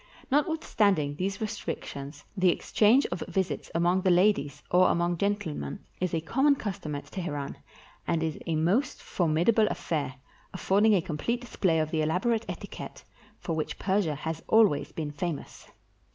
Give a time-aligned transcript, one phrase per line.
[0.31, 6.11] Notwithstanding these restrictions, the exchange of visits among the ladies, or among gentle men, is
[6.15, 7.57] a common custom at Teheran,
[8.07, 10.15] and is a most for midable affair,
[10.55, 13.03] affording a complete display of the elab orate etiquette
[13.37, 15.67] for which Persia has always been famous.